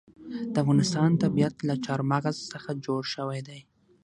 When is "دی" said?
3.47-3.59